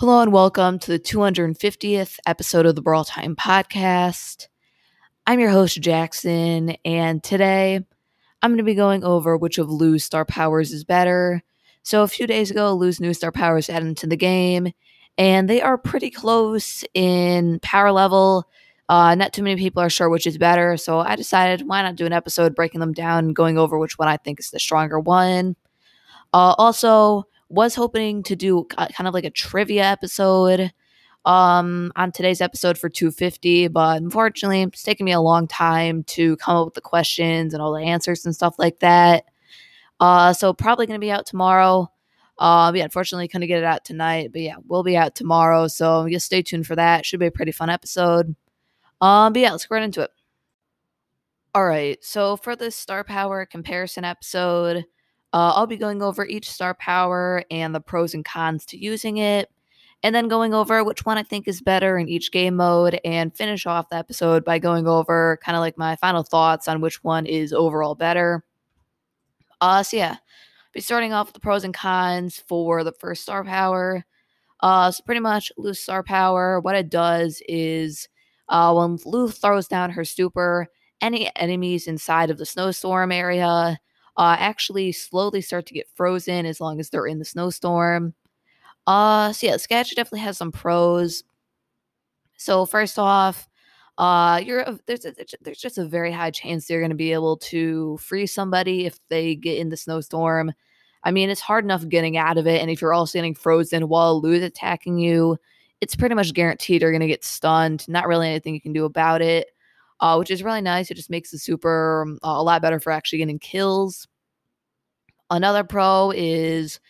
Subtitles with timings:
[0.00, 4.46] Hello and welcome to the 250th episode of the Brawl Time podcast.
[5.26, 7.84] I'm your host, Jackson, and today
[8.40, 11.42] I'm going to be going over which of Lou's star powers is better.
[11.82, 14.72] So, a few days ago, Lou's new star powers added into the game,
[15.18, 18.48] and they are pretty close in power level.
[18.88, 21.96] Uh, not too many people are sure which is better, so I decided why not
[21.96, 24.60] do an episode breaking them down and going over which one I think is the
[24.60, 25.56] stronger one.
[26.32, 30.72] Uh, also, was hoping to do kind of like a trivia episode
[31.24, 36.36] um on today's episode for 250 but unfortunately it's taken me a long time to
[36.36, 39.24] come up with the questions and all the answers and stuff like that.
[40.00, 41.90] Uh so probably gonna be out tomorrow.
[42.38, 46.08] Um yeah unfortunately couldn't get it out tonight but yeah we'll be out tomorrow so
[46.08, 47.04] just stay tuned for that.
[47.04, 48.34] Should be a pretty fun episode.
[49.00, 50.10] Um but yeah let's get right into it.
[51.54, 54.86] All right so for this star power comparison episode
[55.32, 59.18] uh, I'll be going over each star power and the pros and cons to using
[59.18, 59.50] it,
[60.02, 63.36] and then going over which one I think is better in each game mode, and
[63.36, 67.04] finish off the episode by going over kind of like my final thoughts on which
[67.04, 68.44] one is overall better.
[69.60, 70.16] Uh, so yeah,
[70.72, 74.04] be starting off with the pros and cons for the first star power.
[74.60, 78.08] Uh, so pretty much Lou's star power, what it does is
[78.48, 80.68] uh, when Lou throws down her super,
[81.00, 83.78] any enemies inside of the snowstorm area
[84.18, 88.12] uh, actually slowly start to get frozen as long as they're in the snowstorm.
[88.86, 91.22] Uh, so yeah, Sketch definitely has some pros.
[92.36, 93.48] So first off,
[93.96, 97.36] uh, you're there's a, there's just a very high chance you're going to be able
[97.36, 100.52] to free somebody if they get in the snowstorm.
[101.04, 103.88] I mean, it's hard enough getting out of it, and if you're also getting frozen
[103.88, 105.38] while Lou's attacking you,
[105.80, 107.88] it's pretty much guaranteed you're going to get stunned.
[107.88, 109.48] Not really anything you can do about it
[110.00, 110.90] uh, which is really nice.
[110.90, 114.06] It just makes the super uh, a lot better for actually getting kills.
[115.30, 116.80] Another pro is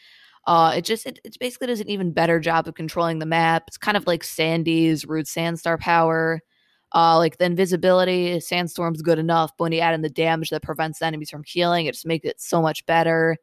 [0.47, 3.65] uh, it just it, it basically does an even better job of controlling the map.
[3.67, 6.41] It's kind of like Sandy's Rude Sands star power.
[6.95, 10.63] Uh, like the invisibility, Sandstorm's good enough, but when you add in the damage that
[10.63, 13.37] prevents enemies from healing, it just makes it so much better.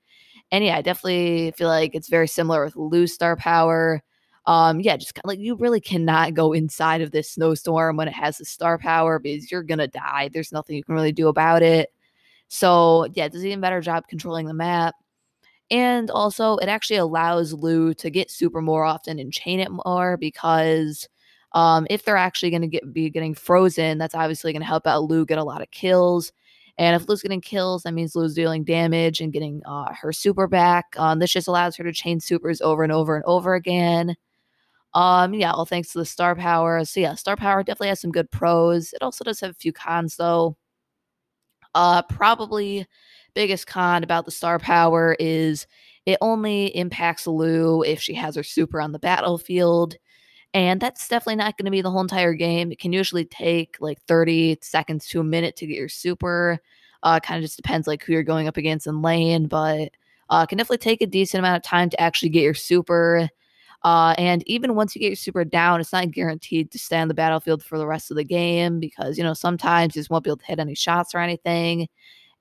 [0.52, 4.02] And yeah, I definitely feel like it's very similar with Lou's star power
[4.48, 8.38] um yeah just like you really cannot go inside of this snowstorm when it has
[8.38, 11.92] the star power because you're gonna die there's nothing you can really do about it
[12.48, 14.96] so yeah it does an even better job controlling the map
[15.72, 20.16] and also it actually allows Lou to get super more often and chain it more
[20.18, 21.08] because
[21.54, 24.86] um if they're actually going to get be getting frozen that's obviously going to help
[24.86, 26.32] out Lou get a lot of kills
[26.78, 30.48] and if Lou's getting kills, that means Lou's dealing damage and getting uh, her super
[30.48, 30.88] back.
[30.98, 34.16] Um, this just allows her to chain supers over and over and over again.
[34.96, 36.84] Um, yeah, all thanks to the star power.
[36.86, 38.94] So yeah, star power definitely has some good pros.
[38.94, 40.58] It also does have a few cons though.
[41.76, 42.88] Uh, probably
[43.34, 45.68] biggest con about the star power is
[46.06, 49.96] it only impacts Lou if she has her super on the battlefield.
[50.54, 52.72] And that's definitely not going to be the whole entire game.
[52.72, 56.60] It can usually take like 30 seconds to a minute to get your super.
[57.04, 59.92] Uh, kind of just depends like who you're going up against in lane, but
[60.30, 63.30] uh, can definitely take a decent amount of time to actually get your super.
[63.84, 67.08] Uh, and even once you get your super down, it's not guaranteed to stay on
[67.08, 70.24] the battlefield for the rest of the game because, you know, sometimes you just won't
[70.24, 71.88] be able to hit any shots or anything.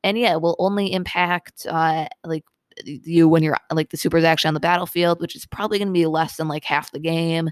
[0.02, 2.44] And yeah, it will only impact uh, like
[2.84, 5.88] you when you're like the super is actually on the battlefield, which is probably going
[5.88, 7.50] to be less than like half the game,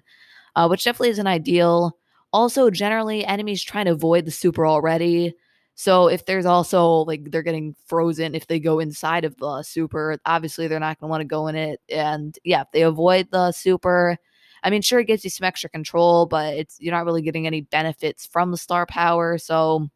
[0.56, 1.98] uh, which definitely isn't ideal.
[2.32, 5.34] Also, generally, enemies trying to avoid the super already.
[5.74, 10.18] So if there's also like they're getting frozen if they go inside of the super,
[10.26, 11.80] obviously they're not going to want to go in it.
[11.88, 14.18] And yeah, if they avoid the super,
[14.62, 17.46] I mean, sure, it gives you some extra control, but it's you're not really getting
[17.46, 19.38] any benefits from the star power.
[19.38, 19.88] So,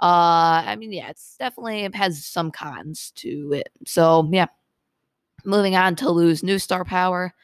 [0.00, 3.68] uh, I mean, yeah, it's definitely it has some cons to it.
[3.86, 4.46] So yeah,
[5.44, 7.34] moving on to Lou's new star power.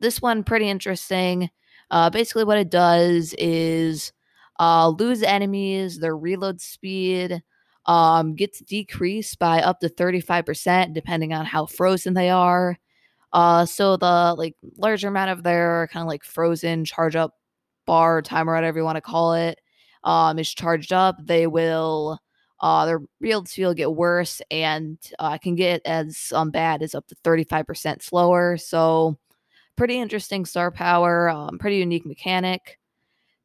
[0.00, 1.50] This one pretty interesting.
[1.90, 4.12] Uh, basically, what it does is
[4.58, 7.42] uh, Lou's enemies, their reload speed
[7.86, 12.78] um, gets decreased by up to 35%, depending on how frozen they are.
[13.32, 17.34] Uh, so the like larger amount of their kind of like frozen charge up
[17.86, 19.60] bar time or whatever you want to call it
[20.04, 22.18] um, is charged up, they will
[22.60, 26.94] uh, their reload speed will get worse and uh, can get as um, bad as
[26.94, 28.56] up to 35% slower.
[28.56, 29.16] So
[29.76, 32.78] pretty interesting star power, um, pretty unique mechanic.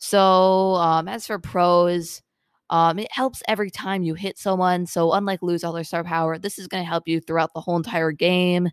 [0.06, 2.22] So, um, as for pros,
[2.70, 4.86] um, it helps every time you hit someone.
[4.86, 7.62] So, unlike Lou's all their star power, this is going to help you throughout the
[7.62, 8.70] whole entire game.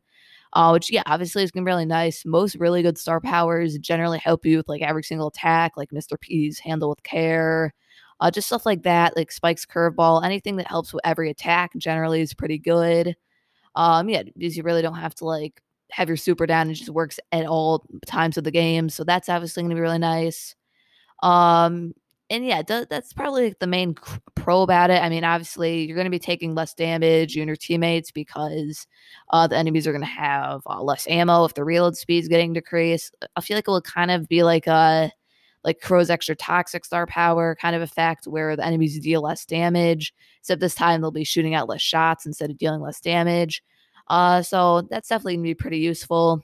[0.54, 2.24] Uh, which, yeah, obviously is going to be really nice.
[2.26, 6.20] Most really good star powers generally help you with like every single attack, like Mr.
[6.20, 7.72] P's handle with care,
[8.20, 10.24] uh, just stuff like that, like Spike's curveball.
[10.24, 13.14] Anything that helps with every attack generally is pretty good.
[13.76, 15.62] Um, yeah, because you really don't have to like
[15.92, 18.88] have your super down it just works at all times of the game.
[18.88, 20.56] So that's obviously going to be really nice.
[21.22, 21.94] Um,
[22.30, 23.96] and yeah, that's probably like the main
[24.36, 25.02] pro about it.
[25.02, 28.86] I mean, obviously, you're going to be taking less damage, you and your teammates, because
[29.30, 32.28] uh, the enemies are going to have uh, less ammo if the reload speed is
[32.28, 33.16] getting decreased.
[33.34, 35.10] I feel like it will kind of be like a
[35.64, 40.14] like Crow's extra toxic star power kind of effect, where the enemies deal less damage.
[40.38, 43.60] Except this time they'll be shooting out less shots instead of dealing less damage.
[44.06, 46.42] Uh, so that's definitely gonna be pretty useful.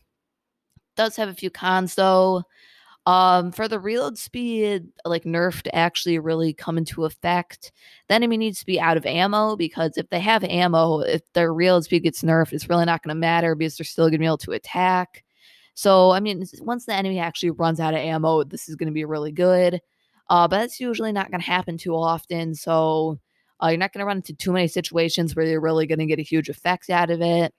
[0.97, 2.43] Does have a few cons though.
[3.07, 7.71] Um, for the reload speed, like nerf to actually really come into effect,
[8.09, 11.55] the enemy needs to be out of ammo because if they have ammo, if their
[11.55, 14.19] reload speed gets nerfed, it's really not going to matter because they're still going to
[14.19, 15.23] be able to attack.
[15.75, 18.93] So, I mean, once the enemy actually runs out of ammo, this is going to
[18.93, 19.81] be really good.
[20.29, 22.57] Uh, but that's usually not going to happen too often.
[22.57, 23.21] So,
[23.63, 26.07] uh, you're not going to run into too many situations where you're really going to
[26.07, 27.55] get a huge effect out of it.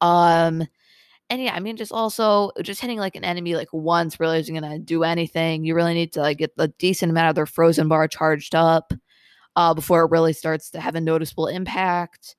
[0.00, 0.66] Um,
[1.30, 4.54] and yeah, I mean, just also just hitting like an enemy like once really isn't
[4.54, 5.64] gonna do anything.
[5.64, 8.92] You really need to like get a decent amount of their frozen bar charged up
[9.56, 12.36] uh, before it really starts to have a noticeable impact.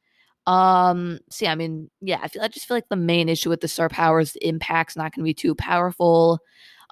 [0.47, 3.61] Um, see, I mean, yeah, I feel I just feel like the main issue with
[3.61, 6.39] the star powers, the impact's not gonna be too powerful.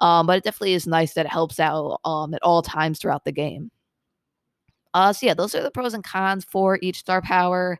[0.00, 3.24] Um, but it definitely is nice that it helps out um at all times throughout
[3.24, 3.70] the game.
[4.94, 7.78] Uh, so yeah, those are the pros and cons for each star power.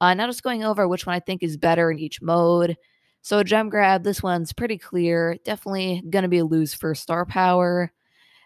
[0.00, 2.76] Uh, now just going over which one I think is better in each mode.
[3.22, 5.36] So gem grab, this one's pretty clear.
[5.44, 7.92] Definitely gonna be a Lou's for star power.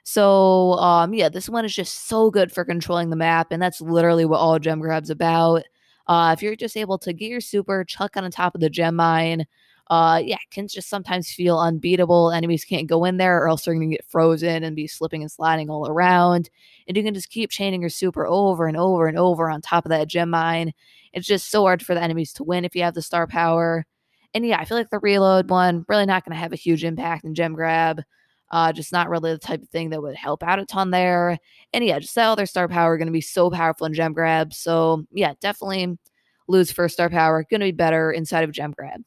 [0.05, 3.81] So um yeah, this one is just so good for controlling the map, and that's
[3.81, 5.65] literally what all gem grab's about.
[6.07, 8.97] Uh, if you're just able to get your super, chuck on top of the gem
[8.97, 9.47] mine,
[9.91, 12.31] uh, yeah, can just sometimes feel unbeatable.
[12.33, 15.31] Enemies can't go in there, or else they're gonna get frozen and be slipping and
[15.33, 16.51] sliding all around.
[16.89, 19.85] And you can just keep chaining your super over and over and over on top
[19.87, 20.73] of that gem mine.
[21.13, 23.87] It's just so hard for the enemies to win if you have the star power.
[24.35, 26.85] And yeah, I feel like the reload one really not going to have a huge
[26.85, 28.03] impact in gem grab.
[28.51, 31.39] Uh, just not really the type of thing that would help out a ton there.
[31.73, 34.53] And yeah, just that other star power going to be so powerful in gem grab.
[34.53, 35.99] So yeah, definitely
[36.47, 37.45] Lou's first star power.
[37.49, 39.03] Going to be better inside of gem grab.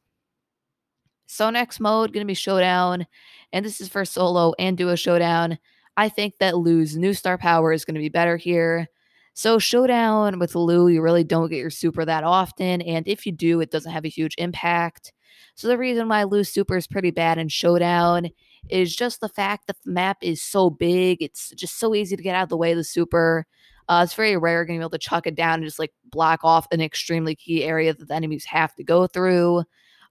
[1.27, 3.05] So next mode going to be showdown,
[3.51, 5.59] and this is for solo and duo showdown.
[5.97, 8.87] I think that Lou's new star power is going to be better here.
[9.33, 13.33] So showdown with Lou, you really don't get your super that often, and if you
[13.33, 15.11] do, it doesn't have a huge impact.
[15.55, 18.29] So the reason why Lou's super is pretty bad in showdown
[18.69, 21.21] is just the fact that the map is so big.
[21.21, 23.45] It's just so easy to get out of the way of the super.
[23.89, 25.93] Uh, it's very rare going to be able to chuck it down and just like
[26.11, 29.63] block off an extremely key area that the enemies have to go through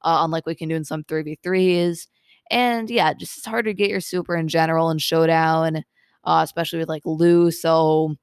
[0.03, 2.07] uh, unlike we can do in some 3v3s.
[2.51, 5.85] And yeah, just it's hard to get your super in general in Showdown,
[6.25, 7.51] uh, especially with like Lou.
[7.51, 8.17] So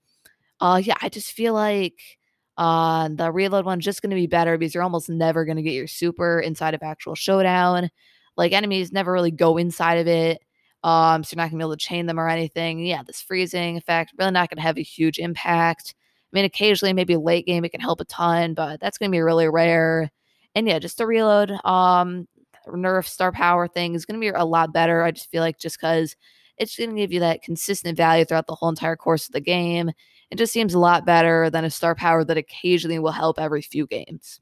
[0.61, 1.99] uh, yeah, I just feel like
[2.57, 5.63] uh, the reload one's just going to be better because you're almost never going to
[5.63, 7.89] get your super inside of actual Showdown.
[8.37, 10.41] Like enemies never really go inside of it.
[10.83, 12.85] Um, so you're not gonna be able to chain them or anything.
[12.85, 15.95] Yeah, this freezing effect really not gonna have a huge impact.
[15.97, 19.21] I mean, occasionally, maybe late game, it can help a ton, but that's gonna be
[19.21, 20.11] really rare
[20.55, 22.27] and yeah, just the reload, um,
[22.67, 25.03] nerf star power thing is going to be a lot better.
[25.03, 26.15] I just feel like just because
[26.57, 29.41] it's going to give you that consistent value throughout the whole entire course of the
[29.41, 29.91] game.
[30.29, 33.61] It just seems a lot better than a star power that occasionally will help every
[33.61, 34.39] few games.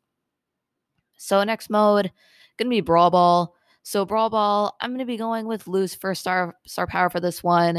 [1.18, 2.12] So next mode,
[2.58, 3.56] going to be Brawl Ball.
[3.84, 7.20] So Brawl Ball, I'm going to be going with Lou's first star star power for
[7.20, 7.78] this one.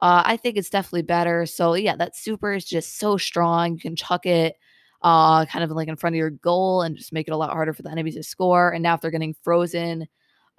[0.00, 1.44] Uh, I think it's definitely better.
[1.46, 3.74] So yeah, that super is just so strong.
[3.74, 4.56] You can chuck it
[5.02, 7.50] uh, kind of like in front of your goal and just make it a lot
[7.50, 8.70] harder for the enemies to score.
[8.70, 10.06] And now if they're getting frozen,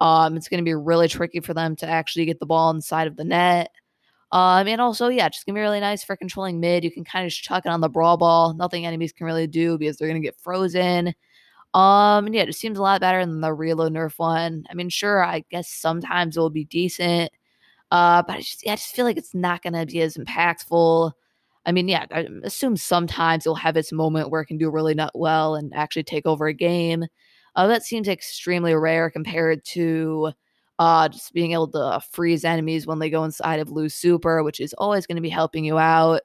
[0.02, 3.06] um, it's going to be really tricky for them to actually get the ball inside
[3.06, 3.70] of the net.
[4.32, 6.84] Um, and also, yeah, just gonna be really nice for controlling mid.
[6.84, 8.54] You can kind of just chuck it on the brawl ball.
[8.54, 11.08] Nothing enemies can really do because they're gonna get frozen.
[11.74, 14.64] Um, and yeah, it just seems a lot better than the reload nerf one.
[14.70, 17.30] I mean, sure, I guess sometimes it will be decent.
[17.90, 21.12] Uh, but I just, yeah, I just feel like it's not gonna be as impactful.
[21.66, 24.94] I mean, yeah, I assume sometimes it'll have its moment where it can do really
[24.94, 27.06] not well and actually take over a game.
[27.54, 30.32] Uh, that seems extremely rare compared to
[30.78, 34.60] uh, just being able to freeze enemies when they go inside of Lou's super, which
[34.60, 36.22] is always going to be helping you out.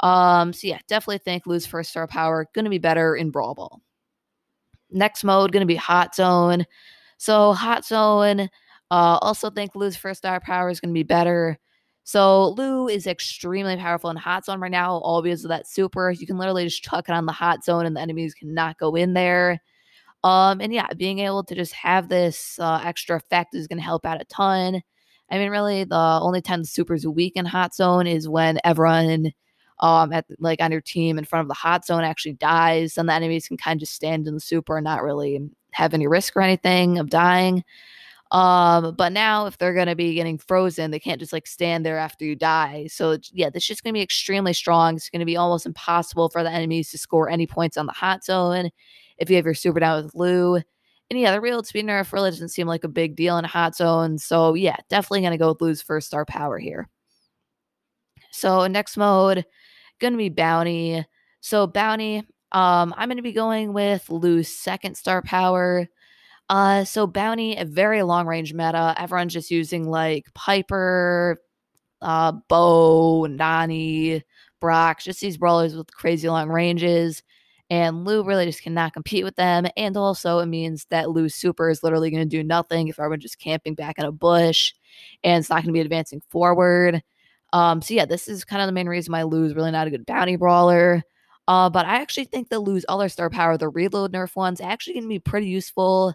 [0.00, 3.54] Um, so yeah, definitely think Lou's first star power going to be better in Brawl
[3.54, 3.80] Ball.
[4.90, 6.66] Next mode going to be Hot Zone.
[7.16, 8.48] So Hot Zone,
[8.90, 11.58] uh, also think Lou's first star power is going to be better.
[12.04, 16.10] So Lou is extremely powerful in hot zone right now, all because of that super.
[16.10, 18.94] You can literally just chuck it on the hot zone and the enemies cannot go
[18.94, 19.62] in there.
[20.24, 23.84] Um, and yeah, being able to just have this uh, extra effect is going to
[23.84, 24.82] help out a ton.
[25.30, 28.58] I mean, really, the only time the super is weak in hot zone is when
[28.64, 29.32] everyone
[29.80, 33.08] um at like on your team in front of the hot zone actually dies, and
[33.08, 35.40] the enemies can kind of just stand in the super and not really
[35.72, 37.64] have any risk or anything of dying.
[38.30, 41.98] Um, but now if they're gonna be getting frozen, they can't just like stand there
[41.98, 42.86] after you die.
[42.88, 44.96] So yeah, this is gonna be extremely strong.
[44.96, 48.24] It's gonna be almost impossible for the enemies to score any points on the hot
[48.24, 48.70] zone
[49.18, 50.56] if you have your super down with Lou.
[51.10, 53.48] And yeah, the reload speed nerf really doesn't seem like a big deal in a
[53.48, 54.18] hot zone.
[54.18, 56.88] So yeah, definitely gonna go with Lou's first star power here.
[58.30, 59.44] So next mode,
[60.00, 61.04] gonna be bounty.
[61.40, 62.18] So bounty,
[62.52, 65.88] um, I'm gonna be going with Lou's second star power.
[66.48, 68.94] Uh, so bounty, a very long range meta.
[68.98, 71.38] Everyone's just using like Piper,
[72.02, 74.22] uh, Bo, Nani,
[74.60, 77.22] Brock, just these brawlers with crazy long ranges.
[77.70, 79.66] And Lou really just cannot compete with them.
[79.76, 83.22] And also, it means that Lou's super is literally going to do nothing if everyone's
[83.22, 84.74] just camping back in a bush
[85.22, 87.02] and it's not going to be advancing forward.
[87.52, 89.90] Um, so, yeah, this is kind of the main reason why Lou's really not a
[89.90, 91.02] good bounty brawler.
[91.46, 94.94] Uh, but I actually think that Lou's other star power, the reload nerf ones, actually
[94.94, 96.14] going to be pretty useful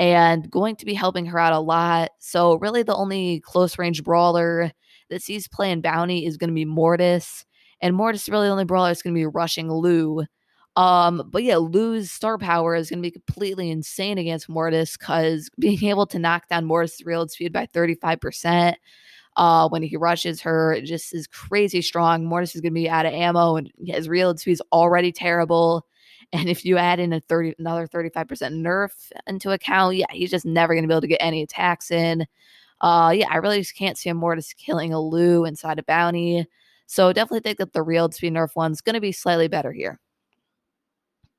[0.00, 2.10] and going to be helping her out a lot.
[2.18, 4.72] So, really, the only close range brawler
[5.10, 7.44] that sees play in Bounty is going to be Mortis.
[7.80, 10.24] And Mortis, really, the only brawler is going to be rushing Lou.
[10.76, 15.48] Um, but yeah, Lou's star power is going to be completely insane against Mortis because
[15.58, 18.74] being able to knock down Mortis' reload speed by 35%
[19.36, 22.24] uh, when he rushes her just is crazy strong.
[22.24, 25.86] Mortis is going to be out of ammo and his reload speed is already terrible.
[26.32, 28.90] And if you add in a 30 another 35% nerf
[29.28, 32.26] into account, yeah, he's just never going to be able to get any attacks in.
[32.80, 36.46] Uh yeah, I really just can't see a Mortis killing a Lou inside a bounty.
[36.86, 40.00] So definitely think that the reload speed nerf one's going to be slightly better here.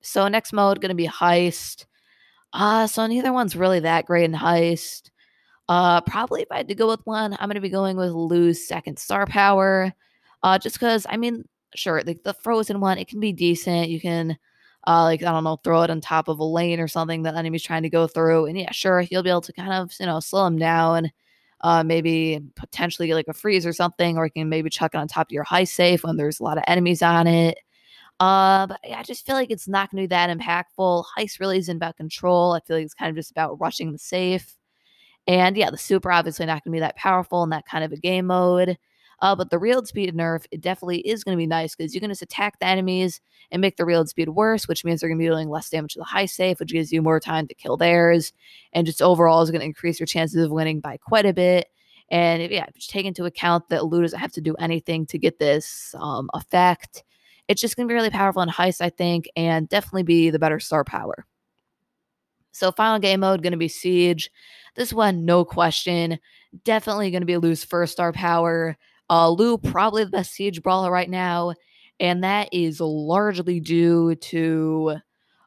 [0.05, 1.85] So next mode to be heist.
[2.53, 5.09] Uh so neither one's really that great in heist.
[5.69, 8.67] Uh probably if I had to go with one, I'm to be going with Lou's
[8.67, 9.93] second star power.
[10.43, 11.45] Uh just cuz I mean,
[11.75, 13.89] sure, like the frozen one, it can be decent.
[13.89, 14.37] You can
[14.87, 17.35] uh, like I don't know, throw it on top of a lane or something that
[17.35, 18.45] enemy's trying to go through.
[18.47, 21.11] And yeah, sure, you'll be able to kind of you know slow them down.
[21.61, 24.97] Uh, maybe potentially get like a freeze or something, or you can maybe chuck it
[24.97, 27.57] on top of your heist safe when there's a lot of enemies on it.
[28.67, 31.05] But yeah, I just feel like it's not going to be that impactful.
[31.17, 32.53] Heist really isn't about control.
[32.53, 34.55] I feel like it's kind of just about rushing the safe.
[35.27, 37.91] And yeah, the super obviously not going to be that powerful in that kind of
[37.91, 38.77] a game mode.
[39.21, 42.01] Uh, but the reload speed nerf, it definitely is going to be nice because you
[42.01, 45.17] can just attack the enemies and make the reload speed worse, which means they're going
[45.17, 47.53] to be dealing less damage to the heist safe, which gives you more time to
[47.53, 48.33] kill theirs.
[48.73, 51.67] And just overall is going to increase your chances of winning by quite a bit.
[52.09, 55.39] And yeah, just take into account that Lou doesn't have to do anything to get
[55.39, 57.03] this um, effect.
[57.47, 60.39] It's just going to be really powerful in heist, I think, and definitely be the
[60.39, 61.25] better star power.
[62.51, 64.31] So, final game mode going to be Siege.
[64.75, 66.19] This one, no question,
[66.63, 68.77] definitely going to be Lou's first star power.
[69.09, 71.53] Uh, Lou, probably the best siege brawler right now,
[71.99, 74.97] and that is largely due to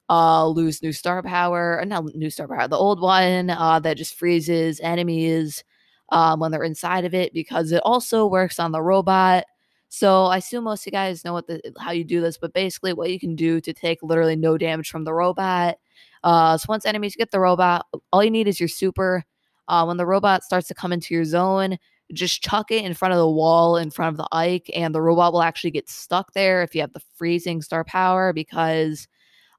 [0.09, 4.15] uh, Lou's new star power, not new star power, the old one uh, that just
[4.15, 5.65] freezes enemies
[6.11, 9.45] um, when they're inside of it because it also works on the robot.
[9.89, 12.53] So I assume most of you guys know what the how you do this, but
[12.53, 15.79] basically what you can do to take literally no damage from the robot.
[16.23, 19.25] Uh, so once enemies get the robot, all you need is your super.
[19.69, 21.79] Uh, when the robot starts to come into your zone,
[22.13, 25.03] just chuck it in front of the wall in front of the Ike, and the
[25.03, 29.09] robot will actually get stuck there if you have the freezing star power because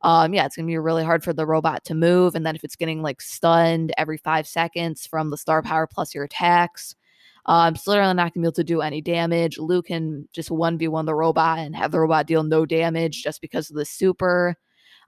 [0.02, 2.64] um yeah it's gonna be really hard for the robot to move and then if
[2.64, 6.96] it's getting like stunned every five seconds from the star power plus your attacks
[7.46, 11.06] um it's literally not gonna be able to do any damage Luke can just 1v1
[11.06, 14.56] the robot and have the robot deal no damage just because of the super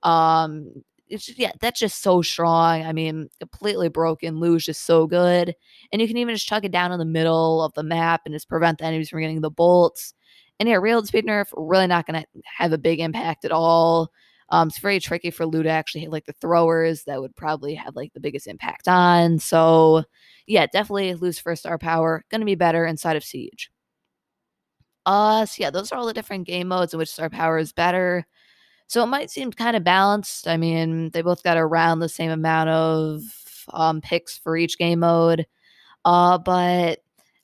[0.03, 0.71] um
[1.11, 2.83] it's just, yeah, that's just so strong.
[2.83, 4.39] I mean, completely broken.
[4.39, 5.53] Lou's just so good.
[5.91, 8.33] And you can even just chuck it down in the middle of the map and
[8.33, 10.13] just prevent the enemies from getting the bolts.
[10.59, 12.25] And yeah, reload speed nerf really not to
[12.57, 14.11] have a big impact at all.
[14.49, 17.75] Um, it's very tricky for Lou to actually hit like the throwers that would probably
[17.75, 19.39] have like the biggest impact on.
[19.39, 20.03] So
[20.47, 22.23] yeah, definitely first star power.
[22.29, 23.71] Gonna be better inside of Siege.
[25.05, 27.73] Uh so yeah, those are all the different game modes in which star power is
[27.73, 28.25] better.
[28.87, 30.47] So it might seem kind of balanced.
[30.47, 33.21] I mean, they both got around the same amount of
[33.73, 35.45] um, picks for each game mode.
[36.05, 36.99] Uh, but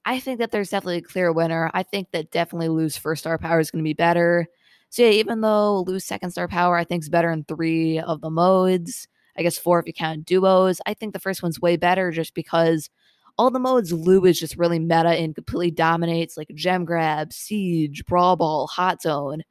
[0.06, 1.72] I think that there's definitely a clear winner.
[1.74, 4.48] I think that definitely Lou's first star power is going to be better.
[4.90, 8.22] So yeah, even though Lou's second star power I think is better in three of
[8.22, 10.82] the modes, I guess four if you count duos.
[10.86, 12.90] I think the first one's way better just because
[13.38, 18.06] all the modes Lou is just really meta and completely dominates, like gem grab, siege,
[18.06, 19.44] brawl ball, hot zone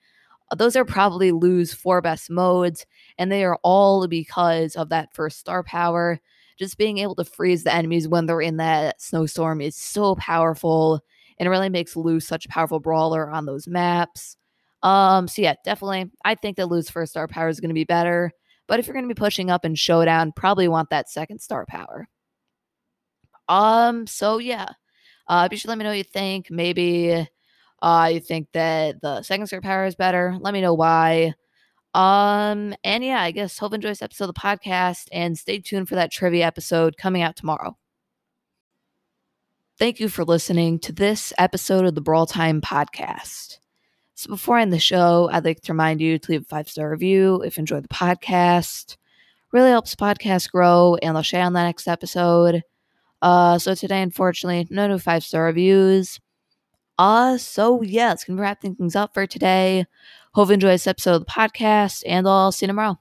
[0.55, 2.87] those are probably Lou's four best modes,
[3.19, 6.21] and they are all because of that first star power.
[6.59, 11.00] Just being able to freeze the enemies when they're in that snowstorm is so powerful
[11.38, 14.38] and it really makes Lou such a powerful brawler on those maps.
[14.83, 16.11] Um, so yeah, definitely.
[16.25, 18.33] I think that Lou's first star power is going to be better,
[18.66, 21.66] But if you're going to be pushing up in Showdown, probably want that second star
[21.66, 22.08] power.
[23.49, 24.68] Um, so yeah.
[25.28, 26.50] Uh, be sure to let me know what you think.
[26.50, 27.28] Maybe
[27.82, 30.37] uh, you think that the second star power is better.
[30.40, 31.35] Let me know why.
[31.94, 35.88] Um, and yeah, I guess hope enjoy this episode of the podcast and stay tuned
[35.88, 37.76] for that trivia episode coming out tomorrow.
[39.78, 43.58] Thank you for listening to this episode of the Brawl Time podcast.
[44.16, 46.70] So before I end the show, I'd like to remind you to leave a five
[46.70, 48.96] star review if you enjoy the podcast.
[49.52, 52.62] Really helps podcast grow, and I'll share on the next episode.
[53.20, 56.18] Uh, so today, unfortunately, no new five star reviews.
[56.99, 59.85] Uh, so yeah, it's gonna wrapping things up for today.
[60.32, 62.99] Hope you enjoy this episode of the podcast, and I'll see you tomorrow.